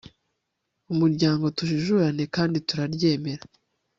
Umuryango 0.93 1.43
TUJIJURANE 1.57 2.23
kandi 2.35 2.57
turaryemera 2.67 3.43